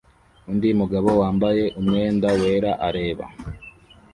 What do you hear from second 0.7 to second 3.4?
mugabo wambaye umwenda wera areba